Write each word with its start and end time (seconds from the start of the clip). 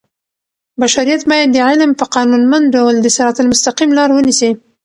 بشریت 0.81 1.21
باید 1.29 1.49
د 1.51 1.57
علم 1.67 1.91
په 1.99 2.05
قانونمند 2.15 2.65
ډول 2.75 2.95
د 3.01 3.07
صراط 3.15 3.37
المستقیم 3.41 3.89
لار 3.97 4.09
ونیسي. 4.13 4.51